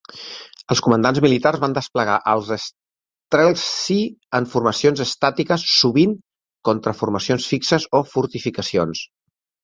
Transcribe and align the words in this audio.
Els 0.73 0.79
comandants 0.85 1.19
militars 1.23 1.59
van 1.63 1.73
desplegar 1.77 2.13
els 2.31 2.47
streltsy 2.61 3.97
en 4.37 4.47
formacions 4.53 5.03
estàtiques, 5.05 5.65
sovint 5.73 6.15
contra 6.71 6.95
formacions 7.03 7.45
fixes 7.53 7.87
o 7.99 8.01
fortificacions. 8.15 9.03